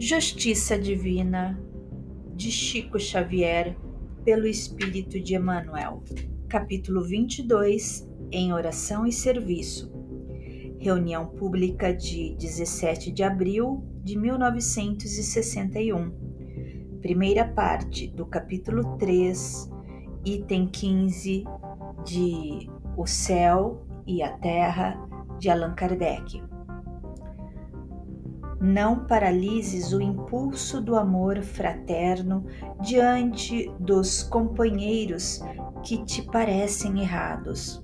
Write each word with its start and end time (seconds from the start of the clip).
Justiça 0.00 0.78
Divina 0.78 1.60
de 2.36 2.52
Chico 2.52 3.00
Xavier 3.00 3.76
pelo 4.24 4.46
Espírito 4.46 5.18
de 5.20 5.34
Emmanuel. 5.34 6.04
Capítulo 6.48 7.02
22 7.02 8.08
Em 8.30 8.52
Oração 8.52 9.04
e 9.04 9.12
Serviço. 9.12 9.92
Reunião 10.78 11.26
Pública 11.26 11.92
de 11.92 12.36
17 12.38 13.10
de 13.10 13.24
abril 13.24 13.82
de 14.04 14.16
1961. 14.16 16.12
Primeira 17.02 17.44
parte 17.44 18.06
do 18.06 18.24
capítulo 18.24 18.96
3, 18.98 19.68
item 20.24 20.68
15 20.68 21.42
de 22.04 22.70
O 22.96 23.04
Céu 23.04 23.84
e 24.06 24.22
a 24.22 24.30
Terra 24.38 24.96
de 25.40 25.50
Allan 25.50 25.74
Kardec. 25.74 26.40
Não 28.60 29.06
paralises 29.06 29.92
o 29.92 30.00
impulso 30.00 30.80
do 30.80 30.96
amor 30.96 31.42
fraterno 31.42 32.44
diante 32.80 33.72
dos 33.78 34.22
companheiros 34.22 35.40
que 35.82 36.04
te 36.04 36.22
parecem 36.22 37.00
errados. 37.00 37.82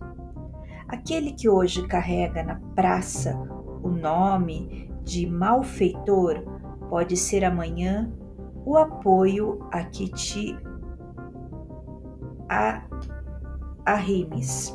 Aquele 0.89 1.33
que 1.33 1.49
hoje 1.49 1.87
carrega 1.87 2.43
na 2.43 2.57
praça 2.75 3.39
o 3.83 3.89
nome 3.89 4.91
de 5.05 5.27
malfeitor 5.27 6.43
pode 6.89 7.17
ser 7.17 7.45
amanhã 7.45 8.13
o 8.65 8.77
apoio 8.77 9.67
a 9.71 9.85
que 9.85 10.09
te 10.09 10.57
arrimes. 13.85 14.75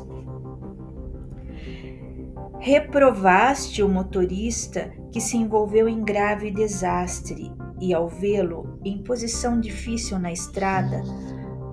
Reprovaste 2.58 3.82
o 3.82 3.88
motorista 3.88 4.92
que 5.10 5.20
se 5.20 5.36
envolveu 5.36 5.88
em 5.88 6.02
grave 6.02 6.50
desastre 6.50 7.52
e, 7.80 7.92
ao 7.94 8.08
vê-lo 8.08 8.78
em 8.84 9.02
posição 9.02 9.60
difícil 9.60 10.18
na 10.18 10.32
estrada, 10.32 11.02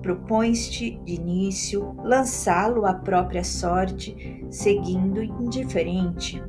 propões-te 0.02 0.98
de 1.04 1.14
início 1.14 1.94
lançá-lo 2.02 2.86
à 2.86 2.94
própria 2.94 3.44
sorte, 3.44 4.44
seguindo 4.50 5.22
indiferente. 5.22 6.42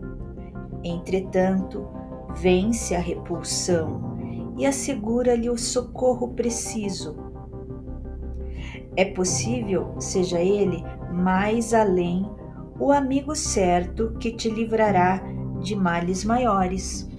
Entretanto, 0.83 1.87
vence 2.35 2.95
a 2.95 2.99
repulsão 2.99 4.17
e 4.57 4.65
assegura-lhe 4.65 5.49
o 5.49 5.57
socorro 5.57 6.29
preciso. 6.29 7.17
É 8.95 9.05
possível, 9.05 9.95
seja 9.99 10.39
ele 10.39 10.83
mais 11.11 11.73
além 11.73 12.25
o 12.79 12.91
amigo 12.91 13.35
certo 13.35 14.13
que 14.19 14.31
te 14.31 14.49
livrará 14.49 15.21
de 15.59 15.75
males 15.75 16.23
maiores. 16.23 17.09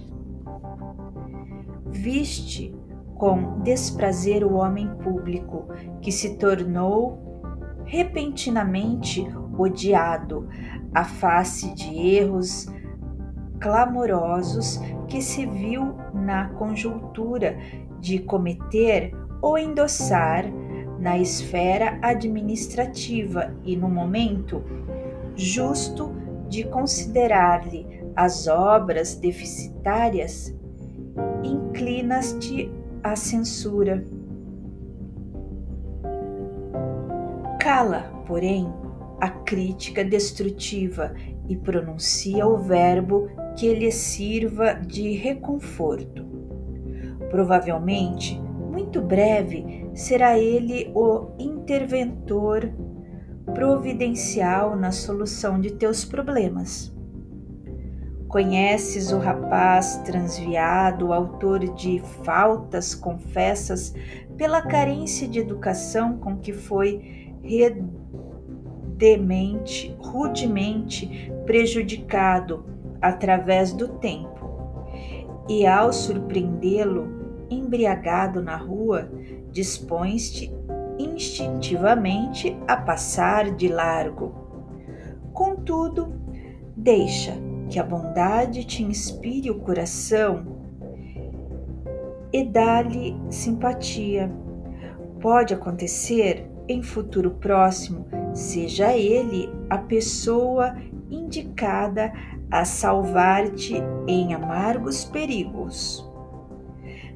Viste 1.91 2.73
com 3.15 3.59
desprazer 3.59 4.43
o 4.43 4.53
homem 4.55 4.87
público 5.03 5.67
que 6.01 6.11
se 6.11 6.37
tornou 6.37 7.31
repentinamente 7.85 9.27
odiado 9.57 10.47
à 10.93 11.03
face 11.03 11.73
de 11.75 11.95
erros 12.15 12.67
clamorosos 13.59 14.79
que 15.07 15.21
se 15.21 15.45
viu 15.45 15.95
na 16.13 16.49
conjuntura 16.49 17.57
de 17.99 18.17
cometer 18.19 19.13
ou 19.41 19.57
endossar 19.57 20.45
na 20.99 21.17
esfera 21.17 21.99
administrativa 22.01 23.53
e 23.63 23.75
no 23.75 23.89
momento 23.89 24.63
justo 25.35 26.11
de 26.49 26.63
considerar-lhe 26.63 28.00
as 28.15 28.47
obras 28.47 29.15
deficitárias, 29.15 30.55
inclinas-te 31.43 32.71
à 33.03 33.15
censura. 33.15 34.05
Cala, 37.59 38.11
porém, 38.25 38.71
a 39.19 39.29
crítica 39.29 40.03
destrutiva 40.03 41.13
e 41.47 41.55
pronuncia 41.55 42.47
o 42.47 42.57
verbo 42.57 43.29
que 43.55 43.73
lhe 43.73 43.91
sirva 43.91 44.73
de 44.73 45.11
reconforto. 45.11 46.25
Provavelmente, 47.29 48.39
muito 48.39 49.01
breve, 49.01 49.89
será 49.93 50.39
ele 50.39 50.91
o 50.95 51.31
interventor 51.37 52.71
providencial 53.53 54.75
na 54.75 54.91
solução 54.91 55.59
de 55.59 55.71
teus 55.71 56.05
problemas. 56.05 56.93
Conheces 58.31 59.11
o 59.11 59.17
rapaz 59.17 59.97
transviado, 60.05 61.11
autor 61.11 61.59
de 61.75 61.99
faltas 62.23 62.95
confessas 62.95 63.93
pela 64.37 64.61
carência 64.61 65.27
de 65.27 65.37
educação 65.37 66.17
com 66.17 66.37
que 66.37 66.53
foi 66.53 67.35
redemente, 68.93 69.93
rudemente 69.99 71.29
prejudicado 71.45 72.63
através 73.01 73.73
do 73.73 73.89
tempo. 73.89 74.49
E 75.49 75.67
ao 75.67 75.91
surpreendê-lo 75.91 77.45
embriagado 77.49 78.41
na 78.41 78.55
rua, 78.55 79.11
dispões-te 79.51 80.55
instintivamente 80.97 82.57
a 82.65 82.77
passar 82.77 83.51
de 83.51 83.67
largo. 83.67 84.33
Contudo, 85.33 86.13
deixa 86.77 87.50
que 87.71 87.79
a 87.79 87.83
bondade 87.85 88.65
te 88.65 88.83
inspire 88.83 89.49
o 89.49 89.59
coração 89.59 90.45
e 92.33 92.43
dá-lhe 92.43 93.15
simpatia. 93.29 94.29
Pode 95.21 95.53
acontecer 95.53 96.51
em 96.67 96.83
futuro 96.83 97.31
próximo, 97.31 98.05
seja 98.33 98.91
ele 98.91 99.49
a 99.69 99.77
pessoa 99.77 100.75
indicada 101.09 102.11
a 102.51 102.65
salvar-te 102.65 103.75
em 104.05 104.33
amargos 104.33 105.05
perigos. 105.05 106.05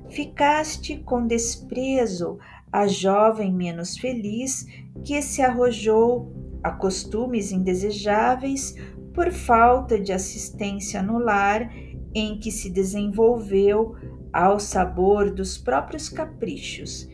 Ficaste 0.10 0.98
com 1.00 1.28
desprezo 1.28 2.40
a 2.72 2.88
jovem 2.88 3.54
menos 3.54 3.98
feliz 3.98 4.66
que 5.04 5.22
se 5.22 5.42
arrojou 5.42 6.32
a 6.64 6.72
costumes 6.72 7.52
indesejáveis 7.52 8.74
por 9.16 9.32
falta 9.32 9.98
de 9.98 10.12
assistência 10.12 11.02
no 11.02 11.18
lar 11.18 11.74
em 12.14 12.38
que 12.38 12.52
se 12.52 12.70
desenvolveu 12.70 13.96
ao 14.32 14.60
sabor 14.60 15.32
dos 15.32 15.58
próprios 15.58 16.10
caprichos 16.10 17.10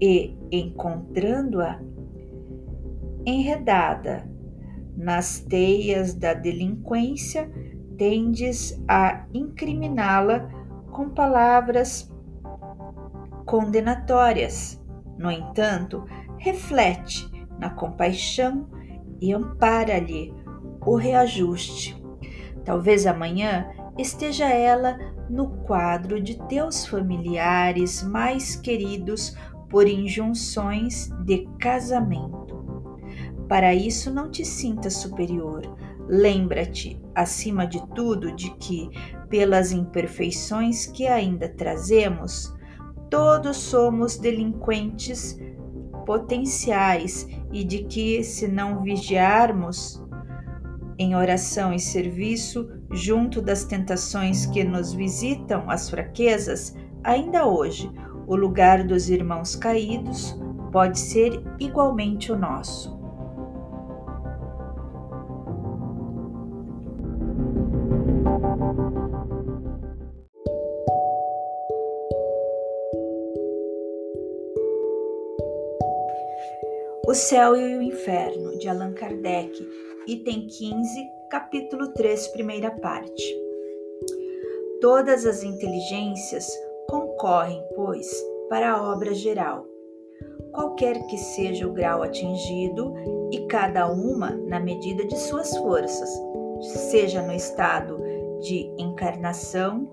e, 0.00 0.36
encontrando-a 0.50 1.80
enredada 3.24 4.28
nas 4.96 5.38
teias 5.40 6.14
da 6.14 6.34
delinquência, 6.34 7.50
tendes 7.96 8.82
a 8.88 9.26
incriminá-la 9.32 10.50
com 10.90 11.10
palavras 11.10 12.12
condenatórias. 13.44 14.82
No 15.18 15.30
entanto, 15.30 16.04
reflete 16.38 17.30
na 17.58 17.70
compaixão 17.70 18.68
e 19.20 19.32
ampara-lhe 19.32 20.41
o 20.84 20.96
reajuste. 20.96 22.00
Talvez 22.64 23.06
amanhã 23.06 23.70
esteja 23.98 24.48
ela 24.48 24.98
no 25.28 25.48
quadro 25.64 26.20
de 26.20 26.38
teus 26.46 26.86
familiares 26.86 28.02
mais 28.02 28.56
queridos 28.56 29.36
por 29.68 29.88
injunções 29.88 31.08
de 31.24 31.48
casamento. 31.58 32.52
Para 33.48 33.74
isso, 33.74 34.12
não 34.12 34.30
te 34.30 34.44
sintas 34.44 34.94
superior. 34.94 35.62
Lembra-te, 36.08 37.00
acima 37.14 37.66
de 37.66 37.84
tudo, 37.94 38.34
de 38.34 38.50
que, 38.56 38.90
pelas 39.28 39.72
imperfeições 39.72 40.86
que 40.86 41.06
ainda 41.06 41.48
trazemos, 41.48 42.54
todos 43.08 43.56
somos 43.56 44.16
delinquentes 44.16 45.38
potenciais 46.04 47.26
e 47.52 47.64
de 47.64 47.84
que, 47.84 48.22
se 48.22 48.48
não 48.48 48.82
vigiarmos 48.82 50.01
em 50.98 51.14
oração 51.14 51.72
e 51.72 51.78
serviço, 51.78 52.68
junto 52.90 53.40
das 53.40 53.64
tentações 53.64 54.46
que 54.46 54.64
nos 54.64 54.92
visitam, 54.92 55.68
as 55.68 55.88
fraquezas, 55.88 56.76
ainda 57.02 57.46
hoje, 57.46 57.90
o 58.26 58.36
lugar 58.36 58.84
dos 58.84 59.08
irmãos 59.08 59.56
caídos 59.56 60.36
pode 60.70 60.98
ser 60.98 61.42
igualmente 61.58 62.32
o 62.32 62.38
nosso. 62.38 63.02
O 77.04 77.14
Céu 77.14 77.54
e 77.54 77.76
o 77.76 77.82
Inferno, 77.82 78.58
de 78.58 78.68
Allan 78.68 78.94
Kardec, 78.94 79.52
item 80.06 80.46
15, 80.48 81.08
capítulo 81.30 81.88
3, 81.92 82.28
primeira 82.28 82.70
parte. 82.70 83.22
Todas 84.80 85.24
as 85.24 85.44
inteligências 85.44 86.46
concorrem, 86.88 87.62
pois, 87.76 88.10
para 88.48 88.72
a 88.72 88.92
obra 88.92 89.14
geral, 89.14 89.64
qualquer 90.50 91.06
que 91.06 91.16
seja 91.16 91.68
o 91.68 91.72
grau 91.72 92.02
atingido, 92.02 92.94
e 93.30 93.46
cada 93.46 93.90
uma 93.90 94.30
na 94.30 94.58
medida 94.58 95.06
de 95.06 95.16
suas 95.16 95.56
forças, 95.56 96.10
seja 96.90 97.22
no 97.22 97.32
estado 97.32 97.98
de 98.40 98.74
encarnação 98.76 99.88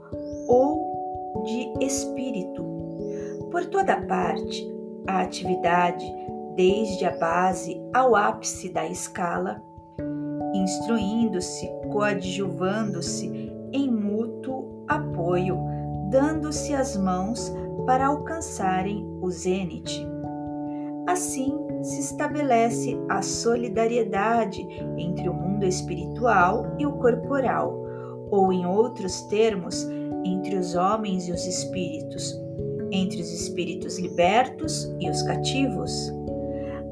ou 0.48 1.44
de 1.46 1.86
espírito. 1.86 2.66
Por 3.52 3.66
toda 3.68 4.02
parte, 4.02 4.68
a 5.08 5.22
atividade, 5.22 6.06
desde 6.56 7.06
a 7.06 7.16
base 7.16 7.80
ao 7.94 8.16
ápice 8.16 8.70
da 8.70 8.86
escala, 8.88 9.69
instruindo-se, 10.54 11.68
coadjuvando-se 11.92 13.52
em 13.72 13.92
mútuo 13.92 14.84
apoio, 14.88 15.58
dando-se 16.10 16.74
as 16.74 16.98
mãos 16.98 17.54
para 17.86 18.08
alcançarem 18.08 19.06
o 19.22 19.30
zênite. 19.30 20.08
Assim 21.08 21.58
se 21.82 22.00
estabelece 22.02 22.98
a 23.10 23.22
solidariedade 23.22 24.62
entre 24.98 25.30
o 25.30 25.34
mundo 25.34 25.66
espiritual 25.66 26.76
e 26.78 26.86
o 26.86 26.94
corporal, 26.94 27.86
ou, 28.30 28.54
em 28.54 28.66
outros 28.66 29.22
termos, 29.24 29.88
entre 30.24 30.56
os 30.56 30.76
homens 30.76 31.28
e 31.28 31.32
os 31.32 31.46
espíritos, 31.46 32.40
entre 32.92 33.22
os 33.22 33.32
espíritos 33.32 33.98
libertos 33.98 34.94
e 35.00 35.10
os 35.10 35.22
cativos. 35.24 36.14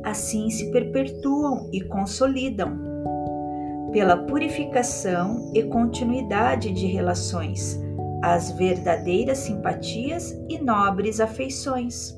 Assim 0.04 0.50
se 0.50 0.72
perpetuam 0.72 1.70
e 1.72 1.82
consolidam, 1.82 2.87
pela 3.92 4.18
purificação 4.18 5.52
e 5.54 5.64
continuidade 5.64 6.72
de 6.72 6.88
relações, 6.88 7.80
as 8.24 8.52
verdadeiras 8.52 9.40
simpatias 9.40 10.32
e 10.50 10.58
nobres 10.60 11.20
afeições. 11.20 12.16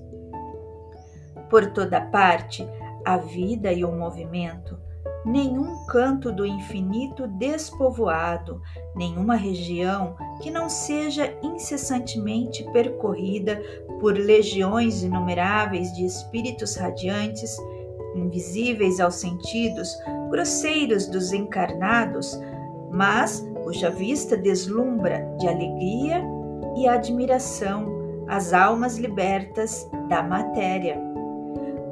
Por 1.50 1.72
toda 1.72 2.02
parte, 2.02 2.68
a 3.06 3.18
vida 3.18 3.72
e 3.72 3.84
o 3.84 3.92
movimento, 3.92 4.78
nenhum 5.26 5.86
canto 5.86 6.32
do 6.32 6.46
infinito 6.46 7.28
despovoado, 7.28 8.62
nenhuma 8.96 9.36
região 9.36 10.16
que 10.42 10.50
não 10.50 10.70
seja 10.70 11.34
incessantemente 11.42 12.64
percorrida 12.72 13.62
por 14.00 14.18
legiões 14.18 15.04
inumeráveis 15.04 15.94
de 15.94 16.06
espíritos 16.06 16.76
radiantes, 16.76 17.58
invisíveis 18.16 19.00
aos 19.00 19.16
sentidos, 19.16 19.96
grosseiros 20.30 21.08
dos 21.08 21.34
encarnados, 21.34 22.40
mas 22.92 23.48
cuja 23.64 23.90
vista 23.90 24.38
deslumbra 24.38 25.28
de 25.40 25.48
alegria 25.48 26.24
e 26.78 26.88
admiração 26.88 28.26
as 28.28 28.54
almas 28.54 28.98
libertas 28.98 29.90
da 30.08 30.22
matéria. 30.22 31.00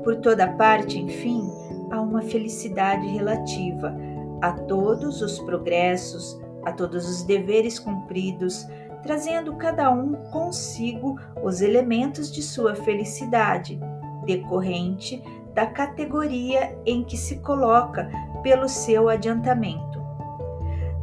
Por 0.04 0.18
toda 0.18 0.48
parte, 0.54 1.00
enfim, 1.00 1.50
há 1.92 2.00
uma 2.00 2.22
felicidade 2.22 3.08
relativa 3.08 3.96
a 4.42 4.52
todos 4.52 5.22
os 5.22 5.40
progressos, 5.40 6.40
a 6.64 6.72
todos 6.72 7.10
os 7.10 7.24
deveres 7.24 7.80
cumpridos, 7.80 8.68
trazendo 9.04 9.56
cada 9.56 9.92
um 9.92 10.14
consigo 10.32 11.20
os 11.44 11.62
elementos 11.62 12.32
de 12.32 12.42
sua 12.42 12.76
felicidade, 12.76 13.80
decorrente 14.26 15.24
da 15.58 15.66
categoria 15.66 16.78
em 16.86 17.04
que 17.04 17.18
se 17.18 17.38
coloca 17.38 18.08
pelo 18.44 18.70
seu 18.70 19.10
adiantamento. 19.10 20.00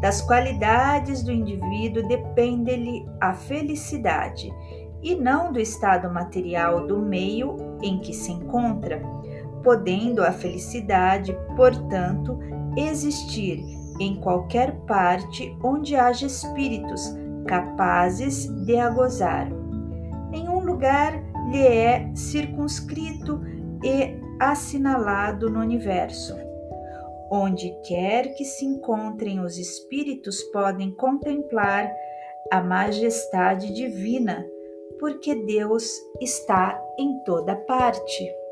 Das 0.01 0.21
qualidades 0.21 1.25
do 1.25 1.33
indivíduo 1.33 2.07
depende-lhe 2.07 3.05
a 3.21 3.35
felicidade, 3.35 4.49
e 5.03 5.17
não 5.17 5.53
do 5.53 5.59
estado 5.59 6.09
material 6.09 6.87
do 6.87 7.01
meio 7.01 7.57
em 7.83 7.99
que 7.99 8.13
se 8.13 8.31
encontra, 8.31 9.03
podendo 9.65 10.23
a 10.23 10.31
felicidade, 10.31 11.37
portanto, 11.57 12.39
existir 12.77 13.59
em 13.99 14.21
qualquer 14.21 14.77
parte 14.87 15.53
onde 15.65 15.97
haja 15.97 16.27
espíritos 16.27 17.13
capazes 17.45 18.47
de 18.65 18.79
a 18.79 18.89
gozar. 18.89 19.49
Nenhum 20.31 20.61
lugar 20.61 21.13
lhe 21.51 21.67
é 21.67 22.09
circunscrito 22.15 23.41
e 23.83 24.23
assinalado 24.41 25.51
no 25.51 25.61
universo. 25.61 26.37
Onde 27.31 27.71
quer 27.87 28.35
que 28.35 28.45
se 28.45 28.65
encontrem 28.65 29.41
os 29.41 29.59
espíritos 29.59 30.43
podem 30.45 30.95
contemplar 30.95 31.91
a 32.51 32.61
majestade 32.61 33.73
divina, 33.73 34.47
porque 35.01 35.35
Deus 35.35 35.91
está 36.21 36.81
em 36.99 37.19
toda 37.25 37.57
parte. 37.57 38.44